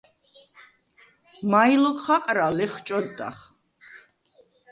[1.51, 3.37] “მაჲ ლოქ ხაყრა?” ლეხჭოდდახ.